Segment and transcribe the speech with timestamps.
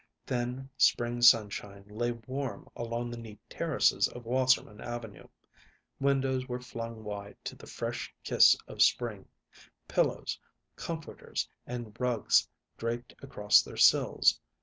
[0.25, 5.27] Thin spring sunshine lay warm along the neat terraces of Wasserman Avenue.
[5.99, 9.27] Windows were flung wide to the fresh kiss of spring;
[9.87, 10.39] pillows,
[10.75, 14.39] comforters, and rugs draped across their sills.